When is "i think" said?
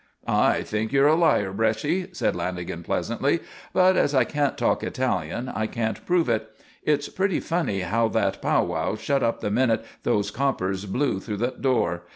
0.25-0.91